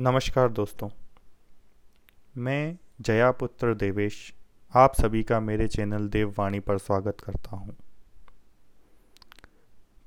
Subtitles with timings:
[0.00, 0.88] नमस्कार दोस्तों,
[2.36, 4.34] मैं जयापुत्र देवेश,
[4.74, 7.74] आप सभी का मेरे चैनल देववाणी पर स्वागत करता हूँ।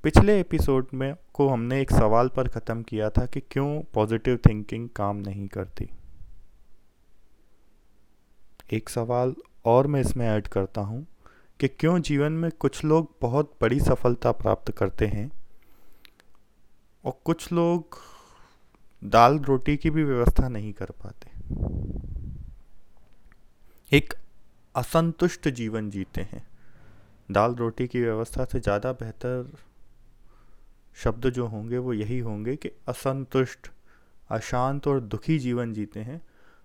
[0.04, 4.88] पिछले एपिसोड में को हमने एक सवाल पर ख़त्म किया था कि क्यों पॉजिटिव थिंकिंग
[4.96, 5.88] काम नहीं करती
[8.72, 9.34] एक सवाल
[9.64, 11.06] और मैं इसमें ऐड करता हूँ
[11.60, 15.30] कि क्यों जीवन में कुछ लोग बहुत बड़ी सफलता प्राप्त करते हैं
[17.04, 17.98] और कुछ लोग
[19.02, 21.30] दाल रोटी की भी व्यवस्था नहीं कर पाते।
[23.92, 24.14] एक
[24.74, 26.46] असंतुष्ट जीवन जीते हैं।
[27.32, 29.56] दाल रोटी की व्यवस्था से ज़्यादा बेहतर
[30.96, 33.70] शब्द जो होंगे वो यही होंगे कि असंतुष्ट,
[34.30, 36.20] अशांत और दुखी जीवन जीते हैं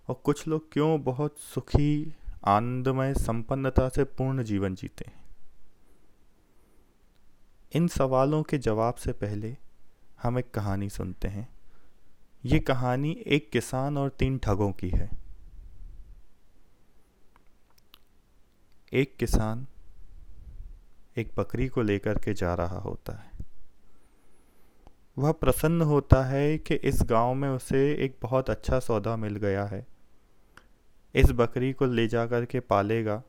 [0.07, 2.13] और कुछ लोग क्यों बहुत सुखी,
[2.45, 5.21] आनंदमय, संपन्नता से पूर्ण जीवन जीते हैं।
[7.71, 9.57] इन सवालों के जवाब से पहले
[10.23, 11.52] हम एक कहानी सुनते हैं।
[12.45, 15.09] ये कहानी एक किसान और तीन ठगों की है।
[18.93, 19.67] एक किसान
[21.17, 23.31] एक बकरी को लेकर के जा रहा होता है।
[25.17, 29.65] वह प्रसन्न होता है कि इस गाँव में उसे एक बहुत अच्छा सौदा मिल गया
[29.65, 29.87] है।
[31.15, 33.23] इस बकरी को ले जा कर के पालेगा,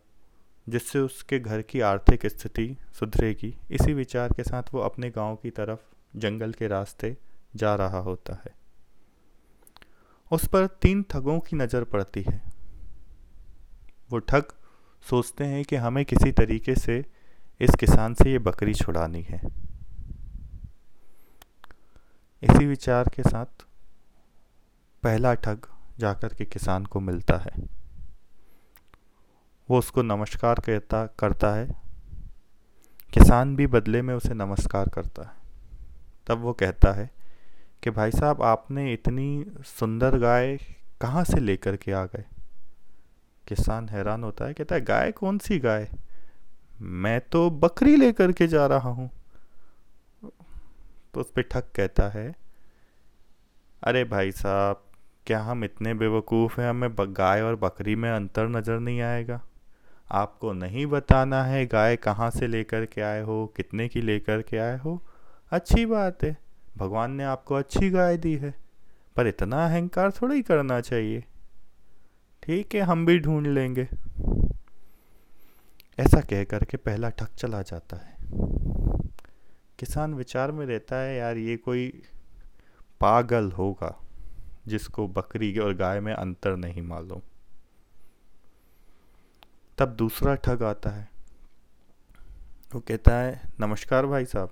[0.69, 5.51] जिससे उसके घर की आर्थिक स्थिति सुधरेगी। इसी विचार के साथ वो अपने गाँव की
[5.51, 5.81] तरफ़
[6.17, 7.17] जंगल के रास्ते
[7.57, 8.64] जा रहा होता है।
[10.35, 12.43] उस पर तीन ठगों की नज़र पड़ती है।
[14.11, 14.45] वो ठग
[15.11, 17.05] सोचते हैं कि हमें किसी तरीके से
[17.61, 19.41] इस किसान से ये बकरी छुड़ानी है।
[22.43, 23.65] इसी विचार के साथ
[25.03, 25.67] पहला ठग
[25.99, 27.69] जाकर के किसान को मिलता है।
[29.71, 31.69] वो उसको नमस्कार कहता, करता है।
[33.13, 35.37] किसान भी बदले में उसे नमस्कार करता है।
[36.27, 37.11] तब वो कहता है
[37.85, 40.57] कि भाई साहब, आपने इतनी सुंदर गाय
[41.01, 42.25] कहाँ से लेकर के आ गए?
[43.49, 45.89] किसान हैरान होता है, कहता है, गाय कौन सी गाय?
[46.81, 49.11] मैं तो बकरी लेकर के जा रहा हूँ।
[51.15, 52.35] तो उस पर ठग कहता है,
[53.83, 54.85] अरे भाई साहब,
[55.27, 56.71] क्या हम इतने बेवकूफ़ हैं?
[56.71, 59.41] हमें गाय और बकरी में अंतर नज़र नहीं आएगा।
[60.13, 64.59] आपको नहीं बताना है गाय कहाँ से लेकर के आए हो, कितने की लेकर के
[64.59, 65.03] आए हो।
[65.51, 66.44] अच्छी बात है।
[66.77, 68.55] भगवान ने आपको अच्छी गाय दी है,
[69.17, 71.25] पर इतना अहंकार थोड़ा ही करना चाहिए।
[72.43, 73.89] ठीक है, हम भी ढूंढ लेंगे।
[75.99, 78.17] ऐसा कह करके पहला ठग चला जाता है।
[79.79, 82.03] किसान विचार में रहता है, यार, ये कोई
[83.01, 84.01] पागल होगा,
[84.67, 87.21] जिसको बकरी और गाय में अंतर नहीं मालूम।
[89.79, 91.09] तब दूसरा ठग आता है।
[92.75, 94.51] वो कहता है, नमस्कार भाई साहब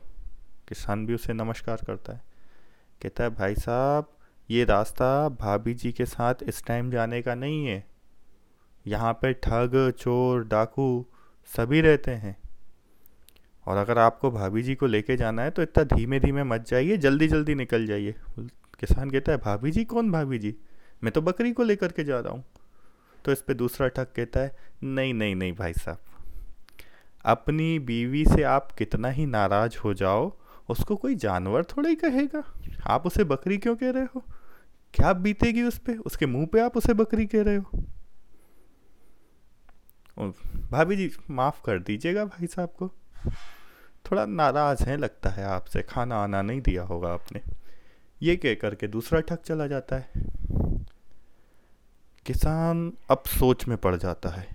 [0.68, 2.22] किसान भी उसे नमस्कार करता है।
[3.02, 4.12] कहता है, भाई साहब,
[4.48, 7.84] ये रास्ता भाभी जी के साथ इस टाइम जाने का नहीं है।
[8.86, 11.06] यहाँ पे ठग, चोर, डाकू
[11.48, 12.36] सभी रहते हैं।
[13.66, 16.96] और अगर आपको भाभी जी को लेके जाना है तो इतना धीमे धीमे मत जाइए,
[16.96, 18.14] जल्दी जल्दी निकल जाइए।
[18.80, 19.84] किसान कहता है, भाभी जी?
[19.84, 20.54] कौन भाभी जी?
[21.04, 22.44] मैं तो बकरी को लेकर के जा रहा हूँ।
[23.24, 25.98] तो इस पर दूसरा ठग कहता है, नहीं नहीं नहीं भाई साहब,
[27.24, 30.30] अपनी बीवी से आप कितना ही नाराज़ हो जाओ
[30.68, 32.54] उसको कोई जानवर थोड़ा ही कहेगा।
[32.86, 34.24] आप उसे बकरी क्यों कह रहे हो?
[34.94, 37.84] क्या बीतेगी उस पर उसके मुँह पे आप उसे बकरी कह रहे हो?
[40.70, 42.92] भाभी जी, माफ़ कर दीजिएगा भाई साहब को।
[44.10, 47.40] थोड़ा नाराज़ है लगता है आपसे। खाना आना नहीं दिया होगा आपने।
[48.22, 50.12] ये कह करके दूसरा ठग चला जाता है।
[52.26, 54.48] किसान अब सोच में पड़ जाता है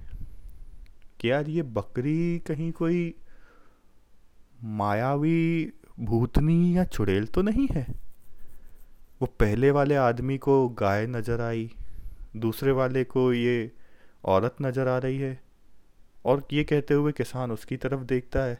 [1.19, 3.16] कि यार ये बकरी कहीं कोई
[4.63, 7.85] मायावी भूतनी या चुड़ैल तो नहीं है?
[9.21, 11.69] वो पहले वाले आदमी को गाय नज़र आई,
[12.37, 13.71] दूसरे वाले को ये
[14.23, 15.39] औरत नज़र आ रही है,
[16.25, 18.59] और ये कहते हुए किसान उसकी तरफ़ देखता है।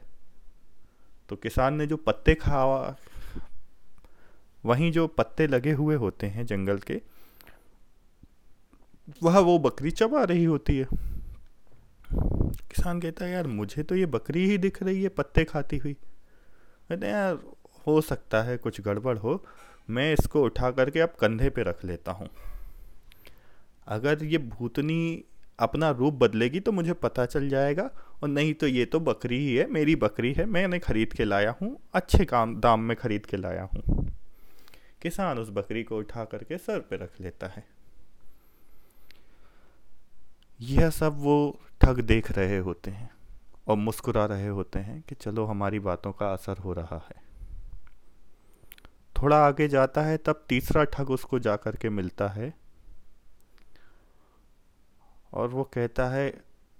[1.28, 2.96] तो किसान ने जो पत्ते खावा,
[4.64, 7.00] वहीं जो पत्ते लगे हुए होते हैं जंगल के,
[9.22, 10.86] वह वो बकरी चबा रही होती है।
[12.12, 15.96] किसान कहता है, यार, मुझे तो ये बकरी ही दिख रही है, पत्ते खाती हुई।
[16.90, 17.38] कहते यार,
[17.86, 19.42] हो सकता है कुछ गड़बड़ हो,
[19.88, 22.28] मैं इसको उठा करके अब कंधे पे रख लेता हूँ।
[23.86, 25.24] अगर ये भूतनी
[25.58, 27.90] अपना रूप बदलेगी तो मुझे पता चल जाएगा,
[28.22, 31.54] और नहीं तो ये तो बकरी ही है, मेरी बकरी है, मैंने ख़रीद के लाया
[31.60, 34.06] हूँ, अच्छे काम, दाम में ख़रीद के लाया हूँ।
[35.02, 37.64] किसान उस बकरी को उठा करके सर पे रख लेता है।
[40.60, 43.10] यह सब वो ठग देख रहे होते हैं।
[43.68, 47.28] और मुस्कुरा रहे होते हैं कि चलो हमारी बातों का असर हो रहा है।
[49.16, 52.54] थोड़ा आगे जाता है तब तीसरा ठग उसको जा कर के मिलता है
[55.34, 56.30] और वो कहता है,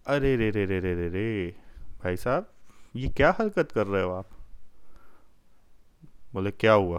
[0.06, 1.56] अरे रे रे रे रे रे रे,
[2.04, 2.52] भाई साहब,
[2.96, 4.28] ये क्या हरकत कर रहे हो आप?
[6.34, 6.98] बोले, क्या हुआ?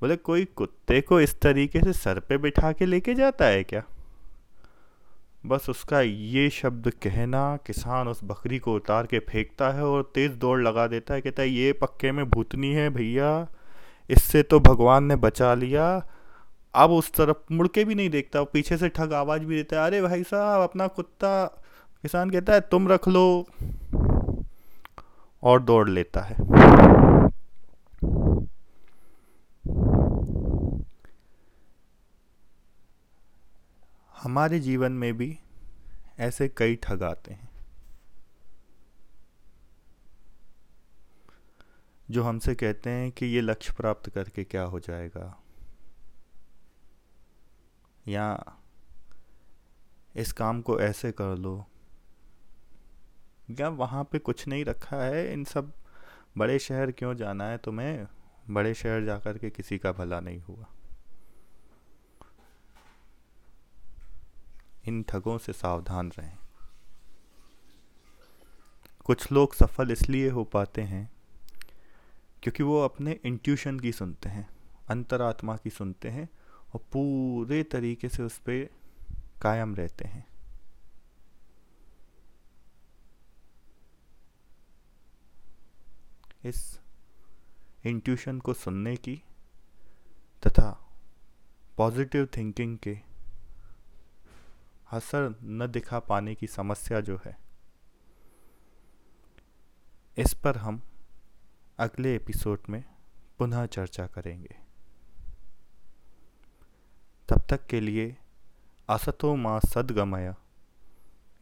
[0.00, 3.82] बोले, कोई कुत्ते को इस तरीके से सर पे बिठा के लेके जाता है क्या?
[5.46, 10.32] बस उसका ये शब्द कहना किसान उस बकरी को उतार के फेंकता है और तेज़
[10.32, 13.46] दौड़ लगा देता है, कहता है, ये पक्के में भूतनी है भैया,
[14.10, 16.06] इससे तो भगवान ने बचा लिया।
[16.74, 19.86] अब उस तरफ़ मुड़ के भी नहीं देखता पीछे से ठग आवाज़ भी देता है,
[19.86, 21.44] अरे भाई साहब, अपना कुत्ता
[22.02, 23.46] किसान कहता है, तुम रख लो।
[25.42, 26.36] और दौड़ लेता है।
[34.34, 35.38] हमारे जीवन में भी
[36.18, 37.48] ऐसे कई ठग आते हैं,
[42.10, 45.42] जो हमसे कहते हैं कि ये लक्ष्य प्राप्त करके क्या हो जाएगा।
[48.08, 48.56] या
[50.16, 51.66] इस काम को ऐसे कर लो।
[53.50, 55.72] या वहाँ पे कुछ नहीं रखा है, इन सब
[56.38, 57.58] बड़े शहर क्यों जाना है?
[57.58, 58.06] तुम्हें
[58.50, 60.66] बड़े शहर जाकर के किसी का भला नहीं हुआ।
[64.88, 66.36] इन ठगों से सावधान रहें।
[69.04, 71.12] कुछ लोग सफल इसलिए हो पाते हैं
[72.42, 74.48] क्योंकि वो अपने इंट्यूशन की सुनते हैं,
[74.88, 76.28] अंतरात्मा की सुनते हैं
[76.74, 78.68] और पूरे तरीके से उस पर
[79.42, 80.26] कायम रहते हैं।
[86.44, 86.80] इस
[87.84, 89.22] इंट्यूशन को सुनने की
[90.46, 90.70] तथा
[91.76, 93.13] पॉजिटिव थिंकिंग के
[94.94, 97.36] असर न दिखा पाने की समस्या जो है,
[100.18, 100.80] इस पर हम
[101.78, 102.82] अगले एपिसोड में
[103.38, 104.56] पुनः चर्चा करेंगे।
[107.28, 108.16] तब तक के लिए
[108.88, 110.34] असतो माँ सदगमय।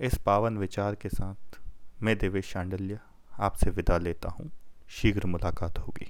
[0.00, 1.60] इस पावन विचार के साथ
[2.02, 3.00] मैं देवेश शांडल्य
[3.40, 4.50] आपसे विदा लेता हूँ।
[4.88, 6.08] शीघ्र मुलाकात होगी।